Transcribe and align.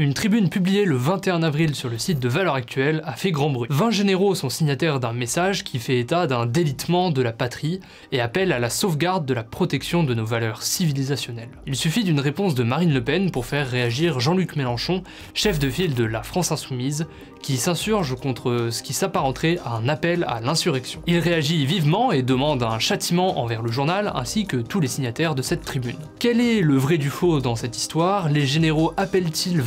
Une 0.00 0.14
tribune 0.14 0.48
publiée 0.48 0.86
le 0.86 0.96
21 0.96 1.42
avril 1.42 1.74
sur 1.74 1.90
le 1.90 1.98
site 1.98 2.20
de 2.20 2.28
Valeurs 2.30 2.54
Actuelles 2.54 3.02
a 3.04 3.12
fait 3.16 3.32
grand 3.32 3.50
bruit. 3.50 3.68
20 3.70 3.90
généraux 3.90 4.34
sont 4.34 4.48
signataires 4.48 4.98
d'un 4.98 5.12
message 5.12 5.62
qui 5.62 5.78
fait 5.78 5.98
état 5.98 6.26
d'un 6.26 6.46
délitement 6.46 7.10
de 7.10 7.20
la 7.20 7.32
patrie 7.32 7.80
et 8.10 8.22
appelle 8.22 8.52
à 8.52 8.58
la 8.58 8.70
sauvegarde 8.70 9.26
de 9.26 9.34
la 9.34 9.44
protection 9.44 10.02
de 10.02 10.14
nos 10.14 10.24
valeurs 10.24 10.62
civilisationnelles. 10.62 11.50
Il 11.66 11.76
suffit 11.76 12.02
d'une 12.02 12.18
réponse 12.18 12.54
de 12.54 12.62
Marine 12.62 12.94
Le 12.94 13.04
Pen 13.04 13.30
pour 13.30 13.44
faire 13.44 13.68
réagir 13.68 14.20
Jean-Luc 14.20 14.56
Mélenchon, 14.56 15.02
chef 15.34 15.58
de 15.58 15.68
file 15.68 15.94
de 15.94 16.04
la 16.04 16.22
France 16.22 16.50
Insoumise, 16.50 17.06
qui 17.42 17.58
s'insurge 17.58 18.16
contre 18.16 18.68
ce 18.70 18.82
qui 18.82 18.94
s'apparenterait 18.94 19.58
à 19.66 19.74
un 19.76 19.88
appel 19.88 20.24
à 20.28 20.40
l'insurrection. 20.40 21.02
Il 21.06 21.18
réagit 21.18 21.66
vivement 21.66 22.10
et 22.10 22.22
demande 22.22 22.62
un 22.62 22.78
châtiment 22.78 23.38
envers 23.38 23.60
le 23.60 23.70
journal 23.70 24.12
ainsi 24.14 24.46
que 24.46 24.56
tous 24.56 24.80
les 24.80 24.88
signataires 24.88 25.34
de 25.34 25.42
cette 25.42 25.62
tribune. 25.62 25.96
Quel 26.18 26.40
est 26.40 26.62
le 26.62 26.76
vrai 26.76 26.96
du 26.96 27.10
faux 27.10 27.40
dans 27.40 27.56
cette 27.56 27.76
histoire? 27.76 28.30
Les 28.30 28.46
généraux 28.46 28.92
appellent-ils 28.96 29.60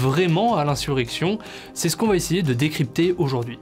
à 0.57 0.63
l'insurrection, 0.65 1.37
c'est 1.73 1.89
ce 1.89 1.97
qu'on 1.97 2.07
va 2.07 2.15
essayer 2.15 2.43
de 2.43 2.53
décrypter 2.53 3.13
aujourd'hui. 3.17 3.59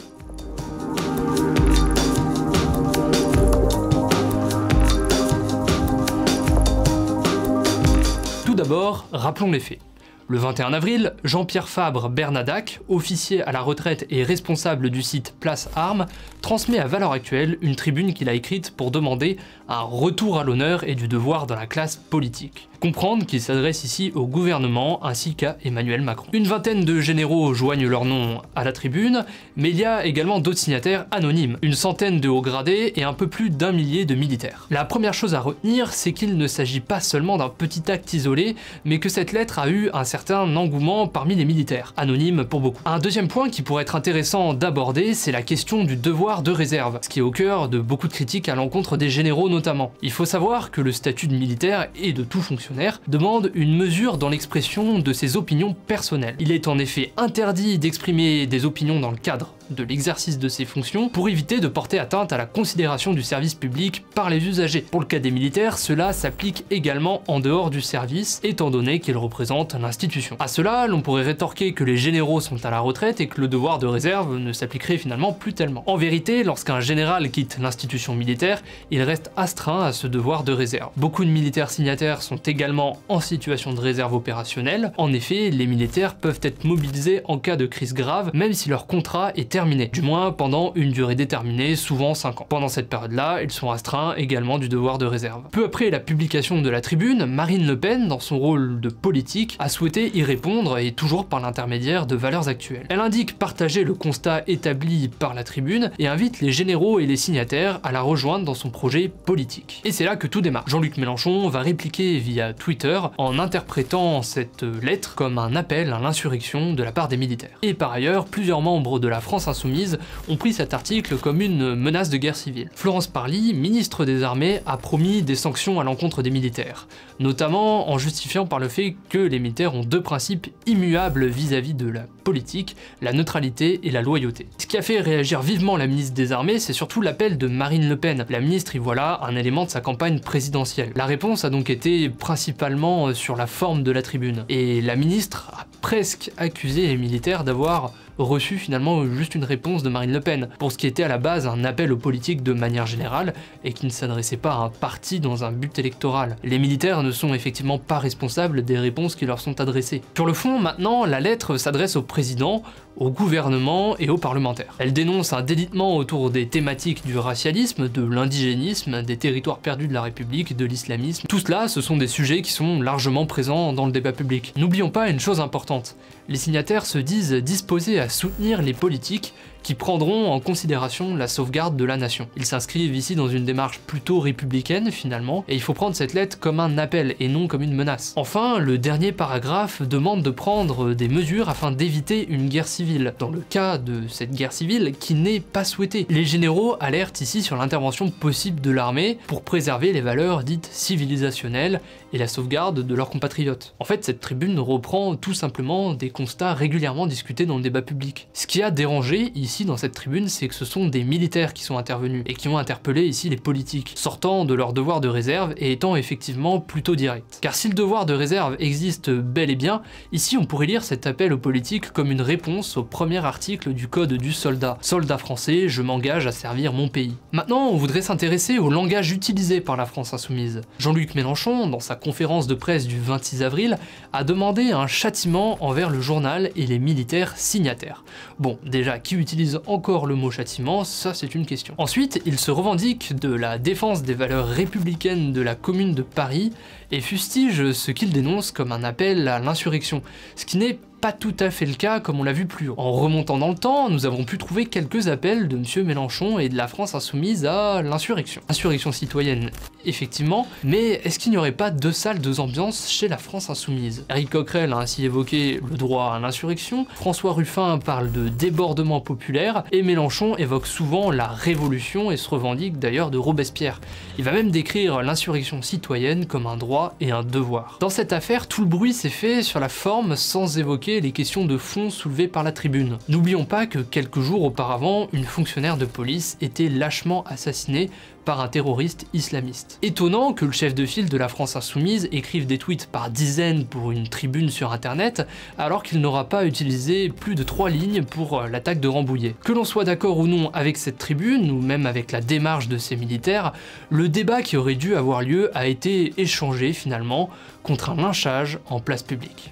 Tout 8.45 8.53
d'abord, 8.53 9.05
rappelons 9.11 9.51
les 9.51 9.59
faits. 9.59 9.79
Le 10.27 10.37
21 10.37 10.73
avril, 10.73 11.13
Jean-Pierre 11.23 11.67
Fabre 11.67 12.09
Bernadac, 12.09 12.79
officier 12.87 13.43
à 13.43 13.51
la 13.51 13.61
retraite 13.61 14.05
et 14.09 14.23
responsable 14.23 14.89
du 14.89 15.01
site 15.01 15.33
Place 15.39 15.69
Armes, 15.75 16.05
transmet 16.41 16.79
à 16.79 16.87
Valeurs 16.87 17.11
Actuelles 17.11 17.57
une 17.61 17.75
tribune 17.75 18.13
qu'il 18.13 18.29
a 18.29 18.33
écrite 18.33 18.71
pour 18.71 18.91
demander 18.91 19.37
un 19.67 19.81
retour 19.81 20.39
à 20.39 20.43
l'honneur 20.43 20.87
et 20.87 20.95
du 20.95 21.07
devoir 21.07 21.47
dans 21.47 21.55
la 21.55 21.67
classe 21.67 21.95
politique. 21.97 22.69
Comprendre 22.79 23.25
qu'il 23.27 23.41
s'adresse 23.41 23.83
ici 23.83 24.11
au 24.15 24.25
gouvernement 24.25 25.05
ainsi 25.05 25.35
qu'à 25.35 25.55
Emmanuel 25.63 26.01
Macron. 26.01 26.27
Une 26.33 26.47
vingtaine 26.47 26.83
de 26.83 26.99
généraux 26.99 27.53
joignent 27.53 27.87
leur 27.87 28.05
nom 28.05 28.41
à 28.55 28.63
la 28.63 28.71
tribune, 28.71 29.23
mais 29.55 29.69
il 29.69 29.77
y 29.77 29.85
a 29.85 30.03
également 30.05 30.39
d'autres 30.39 30.57
signataires 30.57 31.05
anonymes, 31.11 31.57
une 31.61 31.75
centaine 31.75 32.19
de 32.19 32.27
hauts 32.27 32.41
gradés 32.41 32.93
et 32.95 33.03
un 33.03 33.13
peu 33.13 33.27
plus 33.27 33.51
d'un 33.51 33.71
millier 33.71 34.05
de 34.05 34.15
militaires. 34.15 34.65
La 34.71 34.83
première 34.83 35.13
chose 35.13 35.35
à 35.35 35.41
retenir, 35.41 35.93
c'est 35.93 36.11
qu'il 36.11 36.37
ne 36.37 36.47
s'agit 36.47 36.79
pas 36.79 37.01
seulement 37.01 37.37
d'un 37.37 37.49
petit 37.49 37.91
acte 37.91 38.13
isolé, 38.13 38.55
mais 38.83 38.99
que 38.99 39.09
cette 39.09 39.31
lettre 39.31 39.59
a 39.59 39.69
eu 39.69 39.91
un 39.93 40.05
certain 40.05 40.20
engouement 40.29 41.07
parmi 41.07 41.35
les 41.35 41.45
militaires, 41.45 41.93
anonymes 41.97 42.45
pour 42.45 42.61
beaucoup. 42.61 42.81
Un 42.85 42.99
deuxième 42.99 43.27
point 43.27 43.49
qui 43.49 43.61
pourrait 43.61 43.83
être 43.83 43.95
intéressant 43.95 44.53
d'aborder, 44.53 45.13
c'est 45.13 45.31
la 45.31 45.41
question 45.41 45.83
du 45.83 45.95
devoir 45.95 46.43
de 46.43 46.51
réserve, 46.51 46.99
ce 47.01 47.09
qui 47.09 47.19
est 47.19 47.23
au 47.23 47.31
cœur 47.31 47.69
de 47.69 47.79
beaucoup 47.79 48.07
de 48.07 48.13
critiques 48.13 48.49
à 48.49 48.55
l'encontre 48.55 48.97
des 48.97 49.09
généraux 49.09 49.49
notamment. 49.49 49.91
Il 50.01 50.11
faut 50.11 50.25
savoir 50.25 50.71
que 50.71 50.81
le 50.81 50.91
statut 50.91 51.27
de 51.27 51.35
militaire 51.35 51.87
et 51.95 52.13
de 52.13 52.23
tout 52.23 52.41
fonctionnaire 52.41 53.01
demande 53.07 53.51
une 53.53 53.75
mesure 53.75 54.17
dans 54.17 54.29
l'expression 54.29 54.99
de 54.99 55.13
ses 55.13 55.37
opinions 55.37 55.75
personnelles. 55.87 56.35
Il 56.39 56.51
est 56.51 56.67
en 56.67 56.77
effet 56.77 57.11
interdit 57.17 57.79
d'exprimer 57.79 58.47
des 58.47 58.65
opinions 58.65 58.99
dans 58.99 59.11
le 59.11 59.17
cadre 59.17 59.53
de 59.71 59.83
l'exercice 59.83 60.39
de 60.39 60.49
ses 60.49 60.65
fonctions 60.65 61.09
pour 61.09 61.29
éviter 61.29 61.59
de 61.59 61.67
porter 61.67 61.99
atteinte 61.99 62.33
à 62.33 62.37
la 62.37 62.45
considération 62.45 63.13
du 63.13 63.23
service 63.23 63.55
public 63.55 64.05
par 64.13 64.29
les 64.29 64.45
usagers. 64.47 64.81
Pour 64.81 64.99
le 64.99 65.05
cas 65.05 65.19
des 65.19 65.31
militaires, 65.31 65.77
cela 65.77 66.13
s'applique 66.13 66.65
également 66.69 67.23
en 67.27 67.39
dehors 67.39 67.69
du 67.69 67.81
service, 67.81 68.39
étant 68.43 68.69
donné 68.69 68.99
qu'ils 68.99 69.17
représentent 69.17 69.75
l'institution. 69.75 70.35
À 70.39 70.47
cela, 70.47 70.87
l'on 70.87 71.01
pourrait 71.01 71.23
rétorquer 71.23 71.73
que 71.73 71.83
les 71.83 71.97
généraux 71.97 72.41
sont 72.41 72.65
à 72.65 72.69
la 72.69 72.79
retraite 72.79 73.21
et 73.21 73.27
que 73.27 73.41
le 73.41 73.47
devoir 73.47 73.79
de 73.79 73.87
réserve 73.87 74.37
ne 74.37 74.53
s'appliquerait 74.53 74.97
finalement 74.97 75.33
plus 75.33 75.53
tellement. 75.53 75.83
En 75.87 75.97
vérité, 75.97 76.43
lorsqu'un 76.43 76.79
général 76.79 77.31
quitte 77.31 77.57
l'institution 77.59 78.15
militaire, 78.15 78.61
il 78.91 79.01
reste 79.01 79.31
astreint 79.37 79.83
à 79.83 79.93
ce 79.93 80.07
devoir 80.07 80.43
de 80.43 80.51
réserve. 80.51 80.89
Beaucoup 80.97 81.25
de 81.25 81.29
militaires 81.29 81.69
signataires 81.69 82.21
sont 82.21 82.37
également 82.37 82.99
en 83.09 83.19
situation 83.19 83.73
de 83.73 83.79
réserve 83.79 84.13
opérationnelle. 84.13 84.91
En 84.97 85.13
effet, 85.13 85.49
les 85.49 85.67
militaires 85.67 86.15
peuvent 86.15 86.39
être 86.43 86.63
mobilisés 86.63 87.21
en 87.25 87.37
cas 87.39 87.55
de 87.55 87.65
crise 87.65 87.93
grave, 87.93 88.31
même 88.33 88.53
si 88.53 88.69
leur 88.69 88.87
contrat 88.87 89.31
est 89.35 89.49
terminé 89.49 89.60
du 89.65 90.01
moins 90.01 90.31
pendant 90.31 90.71
une 90.75 90.91
durée 90.91 91.15
déterminée, 91.15 91.75
souvent 91.75 92.13
5 92.13 92.41
ans. 92.41 92.45
Pendant 92.49 92.67
cette 92.67 92.89
période-là, 92.89 93.41
ils 93.43 93.51
sont 93.51 93.69
astreints 93.69 94.15
également 94.15 94.57
du 94.57 94.69
devoir 94.69 94.97
de 94.97 95.05
réserve. 95.05 95.43
Peu 95.51 95.65
après 95.65 95.89
la 95.89 95.99
publication 95.99 96.61
de 96.61 96.69
la 96.69 96.81
tribune, 96.81 97.25
Marine 97.25 97.67
Le 97.67 97.79
Pen, 97.79 98.07
dans 98.07 98.19
son 98.19 98.39
rôle 98.39 98.79
de 98.79 98.89
politique, 98.89 99.55
a 99.59 99.69
souhaité 99.69 100.11
y 100.15 100.23
répondre 100.23 100.79
et 100.79 100.91
toujours 100.91 101.27
par 101.27 101.39
l'intermédiaire 101.39 102.07
de 102.07 102.15
valeurs 102.15 102.47
actuelles. 102.47 102.85
Elle 102.89 102.99
indique 102.99 103.37
partager 103.37 103.83
le 103.83 103.93
constat 103.93 104.43
établi 104.47 105.09
par 105.09 105.33
la 105.33 105.43
tribune 105.43 105.91
et 105.99 106.07
invite 106.07 106.41
les 106.41 106.51
généraux 106.51 106.99
et 106.99 107.05
les 107.05 107.17
signataires 107.17 107.79
à 107.83 107.91
la 107.91 108.01
rejoindre 108.01 108.45
dans 108.45 108.55
son 108.55 108.71
projet 108.71 109.09
politique. 109.09 109.81
Et 109.85 109.91
c'est 109.91 110.05
là 110.05 110.15
que 110.15 110.27
tout 110.27 110.41
démarre. 110.41 110.63
Jean-Luc 110.67 110.97
Mélenchon 110.97 111.47
va 111.49 111.59
répliquer 111.59 112.17
via 112.17 112.53
Twitter 112.53 112.99
en 113.17 113.37
interprétant 113.37 114.21
cette 114.23 114.63
lettre 114.63 115.15
comme 115.15 115.37
un 115.37 115.55
appel 115.55 115.93
à 115.93 115.99
l'insurrection 115.99 116.73
de 116.73 116.83
la 116.83 116.91
part 116.91 117.07
des 117.07 117.17
militaires. 117.17 117.57
Et 117.61 117.73
par 117.73 117.91
ailleurs, 117.91 118.25
plusieurs 118.25 118.61
membres 118.61 118.99
de 118.99 119.07
la 119.07 119.21
France 119.21 119.40
Insoumise 119.47 119.99
ont 120.27 120.37
pris 120.37 120.53
cet 120.53 120.73
article 120.73 121.17
comme 121.17 121.41
une 121.41 121.75
menace 121.75 122.09
de 122.09 122.17
guerre 122.17 122.35
civile. 122.35 122.69
Florence 122.75 123.07
Parly, 123.07 123.53
ministre 123.53 124.05
des 124.05 124.23
Armées, 124.23 124.61
a 124.65 124.77
promis 124.77 125.21
des 125.21 125.35
sanctions 125.35 125.79
à 125.79 125.83
l'encontre 125.83 126.21
des 126.21 126.29
militaires, 126.29 126.87
notamment 127.19 127.91
en 127.91 127.97
justifiant 127.97 128.45
par 128.45 128.59
le 128.59 128.67
fait 128.67 128.95
que 129.09 129.17
les 129.17 129.39
militaires 129.39 129.75
ont 129.75 129.83
deux 129.83 130.01
principes 130.01 130.47
immuables 130.65 131.25
vis-à-vis 131.25 131.73
de 131.73 131.89
la 131.89 132.05
politique, 132.23 132.75
la 133.01 133.13
neutralité 133.13 133.79
et 133.83 133.91
la 133.91 134.01
loyauté. 134.01 134.47
Ce 134.57 134.67
qui 134.67 134.77
a 134.77 134.81
fait 134.81 134.99
réagir 134.99 135.41
vivement 135.41 135.77
la 135.77 135.87
ministre 135.87 136.13
des 136.13 136.31
Armées, 136.31 136.59
c'est 136.59 136.73
surtout 136.73 137.01
l'appel 137.01 137.37
de 137.37 137.47
Marine 137.47 137.89
Le 137.89 137.97
Pen. 137.97 138.25
La 138.29 138.39
ministre 138.39 138.75
y 138.75 138.79
voit 138.79 138.95
là 138.95 139.19
un 139.23 139.35
élément 139.35 139.65
de 139.65 139.69
sa 139.69 139.81
campagne 139.81 140.19
présidentielle. 140.19 140.91
La 140.95 141.05
réponse 141.05 141.45
a 141.45 141.49
donc 141.49 141.69
été 141.69 142.09
principalement 142.09 143.13
sur 143.13 143.35
la 143.35 143.47
forme 143.47 143.83
de 143.83 143.91
la 143.91 144.01
tribune, 144.01 144.45
et 144.49 144.81
la 144.81 144.95
ministre 144.95 145.51
a 145.53 145.65
presque 145.91 146.31
accusé 146.37 146.87
les 146.87 146.95
militaires 146.95 147.43
d'avoir 147.43 147.91
reçu 148.17 148.57
finalement 148.57 149.05
juste 149.05 149.35
une 149.35 149.43
réponse 149.43 149.83
de 149.83 149.89
Marine 149.89 150.13
Le 150.13 150.21
Pen, 150.21 150.47
pour 150.57 150.71
ce 150.71 150.77
qui 150.77 150.87
était 150.87 151.03
à 151.03 151.07
la 151.07 151.17
base 151.17 151.47
un 151.47 151.65
appel 151.65 151.91
aux 151.91 151.97
politiques 151.97 152.43
de 152.43 152.53
manière 152.53 152.85
générale, 152.85 153.33
et 153.65 153.73
qui 153.73 153.85
ne 153.85 153.91
s'adressait 153.91 154.37
pas 154.37 154.53
à 154.53 154.59
un 154.59 154.69
parti 154.69 155.19
dans 155.19 155.43
un 155.43 155.51
but 155.51 155.77
électoral. 155.79 156.37
Les 156.43 156.59
militaires 156.59 157.03
ne 157.03 157.11
sont 157.11 157.33
effectivement 157.33 157.77
pas 157.77 157.99
responsables 157.99 158.63
des 158.63 158.79
réponses 158.79 159.15
qui 159.15 159.25
leur 159.25 159.39
sont 159.39 159.59
adressées. 159.59 160.01
Sur 160.15 160.25
le 160.25 160.33
fond, 160.33 160.59
maintenant, 160.59 161.05
la 161.05 161.19
lettre 161.19 161.57
s'adresse 161.57 161.95
au 161.95 162.01
président, 162.01 162.63
au 162.97 163.09
gouvernement 163.09 163.95
et 163.99 164.09
aux 164.09 164.17
parlementaires. 164.17 164.75
Elle 164.77 164.93
dénonce 164.93 165.33
un 165.33 165.41
délitement 165.41 165.95
autour 165.95 166.29
des 166.29 166.47
thématiques 166.47 167.05
du 167.05 167.17
racialisme, 167.17 167.87
de 167.87 168.03
l'indigénisme, 168.03 169.01
des 169.01 169.17
territoires 169.17 169.59
perdus 169.59 169.87
de 169.87 169.93
la 169.93 170.01
République, 170.01 170.55
de 170.55 170.65
l'islamisme. 170.65 171.25
Tout 171.27 171.39
cela, 171.39 171.67
ce 171.67 171.81
sont 171.81 171.97
des 171.97 172.07
sujets 172.07 172.41
qui 172.41 172.51
sont 172.51 172.81
largement 172.81 173.25
présents 173.25 173.73
dans 173.73 173.85
le 173.85 173.91
débat 173.91 174.11
public. 174.11 174.53
N'oublions 174.57 174.89
pas 174.89 175.09
une 175.09 175.19
chose 175.19 175.39
importante, 175.39 175.80
les 176.27 176.37
signataires 176.37 176.85
se 176.85 176.97
disent 176.97 177.33
disposés 177.33 177.99
à 177.99 178.09
soutenir 178.09 178.61
les 178.61 178.73
politiques 178.73 179.33
qui 179.63 179.75
prendront 179.75 180.31
en 180.31 180.39
considération 180.39 181.15
la 181.15 181.27
sauvegarde 181.27 181.75
de 181.75 181.85
la 181.85 181.97
nation. 181.97 182.27
Ils 182.37 182.45
s'inscrivent 182.45 182.95
ici 182.95 183.15
dans 183.15 183.27
une 183.27 183.45
démarche 183.45 183.79
plutôt 183.79 184.19
républicaine 184.19 184.91
finalement, 184.91 185.45
et 185.47 185.55
il 185.55 185.61
faut 185.61 185.73
prendre 185.73 185.95
cette 185.95 186.13
lettre 186.13 186.39
comme 186.39 186.59
un 186.59 186.77
appel 186.77 187.15
et 187.19 187.27
non 187.27 187.47
comme 187.47 187.61
une 187.61 187.75
menace. 187.75 188.13
Enfin, 188.15 188.59
le 188.59 188.77
dernier 188.77 189.11
paragraphe 189.11 189.81
demande 189.81 190.23
de 190.23 190.29
prendre 190.29 190.93
des 190.93 191.07
mesures 191.07 191.49
afin 191.49 191.71
d'éviter 191.71 192.27
une 192.27 192.49
guerre 192.49 192.67
civile, 192.67 193.13
dans 193.19 193.29
le 193.29 193.43
cas 193.49 193.77
de 193.77 194.07
cette 194.07 194.31
guerre 194.31 194.53
civile 194.53 194.93
qui 194.99 195.13
n'est 195.13 195.39
pas 195.39 195.63
souhaitée. 195.63 196.05
Les 196.09 196.25
généraux 196.25 196.75
alertent 196.79 197.21
ici 197.21 197.41
sur 197.41 197.55
l'intervention 197.55 198.09
possible 198.09 198.61
de 198.61 198.71
l'armée 198.71 199.17
pour 199.27 199.41
préserver 199.41 199.93
les 199.93 200.01
valeurs 200.01 200.43
dites 200.43 200.69
civilisationnelles 200.71 201.81
et 202.13 202.17
la 202.17 202.27
sauvegarde 202.27 202.85
de 202.85 202.95
leurs 202.95 203.09
compatriotes. 203.09 203.73
En 203.79 203.85
fait, 203.85 204.03
cette 204.03 204.19
tribune 204.19 204.59
reprend 204.59 205.15
tout 205.15 205.33
simplement 205.33 205.93
des 205.93 206.09
constats 206.09 206.53
régulièrement 206.53 207.07
discutés 207.07 207.45
dans 207.45 207.57
le 207.57 207.63
débat 207.63 207.81
public. 207.81 208.27
Ce 208.33 208.47
qui 208.47 208.61
a 208.61 208.71
dérangé 208.71 209.31
ici 209.51 209.65
dans 209.65 209.75
cette 209.75 209.93
tribune, 209.93 210.29
c'est 210.29 210.47
que 210.47 210.55
ce 210.55 210.63
sont 210.63 210.87
des 210.87 211.03
militaires 211.03 211.53
qui 211.53 211.63
sont 211.63 211.77
intervenus 211.77 212.23
et 212.25 212.35
qui 212.35 212.47
ont 212.47 212.57
interpellé 212.57 213.03
ici 213.03 213.27
les 213.27 213.35
politiques, 213.35 213.91
sortant 213.95 214.45
de 214.45 214.53
leur 214.53 214.71
devoir 214.71 215.01
de 215.01 215.09
réserve 215.09 215.53
et 215.57 215.73
étant 215.73 215.97
effectivement 215.97 216.61
plutôt 216.61 216.95
direct. 216.95 217.39
Car 217.41 217.53
si 217.53 217.67
le 217.67 217.73
devoir 217.73 218.05
de 218.05 218.13
réserve 218.13 218.55
existe 218.59 219.09
bel 219.09 219.49
et 219.49 219.57
bien, 219.57 219.81
ici 220.13 220.37
on 220.37 220.45
pourrait 220.45 220.67
lire 220.67 220.85
cet 220.85 221.05
appel 221.05 221.33
aux 221.33 221.37
politiques 221.37 221.91
comme 221.91 222.11
une 222.11 222.21
réponse 222.21 222.77
au 222.77 222.83
premier 222.83 223.25
article 223.25 223.73
du 223.73 223.89
code 223.89 224.13
du 224.13 224.31
soldat. 224.31 224.77
Soldat 224.79 225.17
français, 225.17 225.67
je 225.67 225.81
m'engage 225.81 226.27
à 226.27 226.31
servir 226.31 226.71
mon 226.71 226.87
pays. 226.87 227.17
Maintenant, 227.33 227.67
on 227.67 227.75
voudrait 227.75 228.01
s'intéresser 228.01 228.57
au 228.57 228.69
langage 228.69 229.11
utilisé 229.11 229.59
par 229.59 229.75
la 229.75 229.85
France 229.85 230.13
insoumise. 230.13 230.61
Jean-Luc 230.79 231.13
Mélenchon, 231.13 231.67
dans 231.67 231.81
sa 231.81 231.95
conférence 231.95 232.47
de 232.47 232.55
presse 232.55 232.87
du 232.87 233.01
26 233.01 233.43
avril, 233.43 233.77
a 234.13 234.23
demandé 234.23 234.71
un 234.71 234.87
châtiment 234.87 235.61
envers 235.61 235.89
le 235.89 235.99
journal 235.99 236.51
et 236.55 236.65
les 236.65 236.79
militaires 236.79 237.33
signataires. 237.35 238.05
Bon, 238.39 238.57
déjà, 238.65 238.97
qui 238.97 239.15
utilise 239.15 239.40
encore 239.65 240.05
le 240.05 240.15
mot 240.15 240.31
châtiment, 240.31 240.83
ça 240.83 241.13
c'est 241.13 241.35
une 241.35 241.45
question. 241.45 241.73
Ensuite, 241.77 242.21
il 242.25 242.39
se 242.39 242.51
revendique 242.51 243.15
de 243.15 243.33
la 243.33 243.57
défense 243.57 244.03
des 244.03 244.13
valeurs 244.13 244.47
républicaines 244.47 245.33
de 245.33 245.41
la 245.41 245.55
commune 245.55 245.93
de 245.93 246.01
Paris 246.01 246.51
et 246.91 247.01
fustige 247.01 247.71
ce 247.71 247.91
qu'il 247.91 248.11
dénonce 248.11 248.51
comme 248.51 248.71
un 248.71 248.83
appel 248.83 249.27
à 249.27 249.39
l'insurrection, 249.39 250.01
ce 250.35 250.45
qui 250.45 250.57
n'est 250.57 250.79
pas 251.01 251.11
tout 251.11 251.33
à 251.39 251.49
fait 251.49 251.65
le 251.65 251.73
cas 251.73 251.99
comme 251.99 252.19
on 252.19 252.23
l'a 252.23 252.31
vu 252.31 252.45
plus 252.45 252.69
haut. 252.69 252.75
En 252.77 252.91
remontant 252.91 253.39
dans 253.39 253.49
le 253.49 253.55
temps, 253.55 253.89
nous 253.89 254.05
avons 254.05 254.23
pu 254.23 254.37
trouver 254.37 254.67
quelques 254.67 255.07
appels 255.07 255.47
de 255.47 255.57
M. 255.57 255.85
Mélenchon 255.85 256.37
et 256.37 256.47
de 256.47 256.55
la 256.55 256.67
France 256.67 256.93
insoumise 256.93 257.45
à 257.45 257.81
l'insurrection. 257.81 258.41
Insurrection 258.49 258.91
citoyenne, 258.91 259.49
effectivement, 259.83 260.45
mais 260.63 261.01
est-ce 261.03 261.17
qu'il 261.17 261.31
n'y 261.31 261.37
aurait 261.37 261.53
pas 261.53 261.71
deux 261.71 261.91
salles, 261.91 262.19
deux 262.19 262.39
ambiances 262.39 262.87
chez 262.87 263.07
la 263.07 263.17
France 263.17 263.49
insoumise? 263.49 264.05
Eric 264.11 264.29
Coquerel 264.29 264.73
a 264.73 264.77
ainsi 264.77 265.03
évoqué 265.03 265.59
le 265.67 265.75
droit 265.75 266.13
à 266.13 266.19
l'insurrection, 266.19 266.85
François 266.93 267.33
Ruffin 267.33 267.79
parle 267.79 268.11
de 268.11 268.29
débordement 268.29 269.01
populaire, 269.01 269.63
et 269.71 269.81
Mélenchon 269.81 270.37
évoque 270.37 270.67
souvent 270.67 271.09
la 271.09 271.27
révolution 271.27 272.11
et 272.11 272.17
se 272.17 272.29
revendique 272.29 272.77
d'ailleurs 272.77 273.09
de 273.09 273.17
Robespierre. 273.17 273.81
Il 274.19 274.23
va 274.23 274.33
même 274.33 274.51
décrire 274.51 275.01
l'insurrection 275.01 275.63
citoyenne 275.63 276.27
comme 276.27 276.45
un 276.45 276.57
droit 276.57 276.93
et 277.01 277.11
un 277.11 277.23
devoir. 277.23 277.77
Dans 277.79 277.89
cette 277.89 278.13
affaire, 278.13 278.47
tout 278.47 278.61
le 278.61 278.67
bruit 278.67 278.93
s'est 278.93 279.09
fait 279.09 279.41
sur 279.41 279.59
la 279.59 279.69
forme 279.69 280.15
sans 280.15 280.59
évoquer 280.59 280.90
les 280.99 281.11
questions 281.11 281.45
de 281.45 281.57
fond 281.57 281.89
soulevées 281.89 282.27
par 282.27 282.43
la 282.43 282.51
tribune. 282.51 282.97
N'oublions 283.07 283.45
pas 283.45 283.67
que 283.67 283.79
quelques 283.79 284.19
jours 284.19 284.43
auparavant, 284.43 285.07
une 285.13 285.23
fonctionnaire 285.23 285.77
de 285.77 285.85
police 285.85 286.37
était 286.41 286.67
lâchement 286.67 287.23
assassinée 287.25 287.89
par 288.25 288.41
un 288.41 288.47
terroriste 288.47 289.07
islamiste. 289.13 289.79
Étonnant 289.81 290.33
que 290.33 290.45
le 290.45 290.51
chef 290.51 290.75
de 290.75 290.85
file 290.85 291.09
de 291.09 291.17
la 291.17 291.27
France 291.27 291.55
Insoumise 291.55 292.07
écrive 292.11 292.45
des 292.45 292.57
tweets 292.57 292.87
par 292.87 293.09
dizaines 293.09 293.65
pour 293.65 293.91
une 293.91 294.07
tribune 294.07 294.49
sur 294.49 294.71
internet, 294.71 295.27
alors 295.57 295.83
qu'il 295.83 296.01
n'aura 296.01 296.29
pas 296.29 296.45
utilisé 296.45 297.09
plus 297.09 297.35
de 297.35 297.43
trois 297.43 297.69
lignes 297.69 298.03
pour 298.03 298.39
euh, 298.39 298.47
l'attaque 298.47 298.79
de 298.79 298.87
Rambouillet. 298.87 299.35
Que 299.43 299.53
l'on 299.53 299.63
soit 299.63 299.85
d'accord 299.85 300.17
ou 300.19 300.27
non 300.27 300.51
avec 300.53 300.77
cette 300.77 300.97
tribune, 300.97 301.51
ou 301.51 301.61
même 301.61 301.85
avec 301.85 302.11
la 302.11 302.21
démarche 302.21 302.67
de 302.67 302.77
ces 302.77 302.95
militaires, 302.95 303.53
le 303.89 304.09
débat 304.09 304.41
qui 304.41 304.57
aurait 304.57 304.75
dû 304.75 304.95
avoir 304.95 305.21
lieu 305.21 305.49
a 305.57 305.67
été 305.67 306.13
échangé 306.17 306.73
finalement 306.73 307.29
contre 307.63 307.91
un 307.91 307.95
lynchage 307.95 308.59
en 308.69 308.79
place 308.79 309.03
publique. 309.03 309.51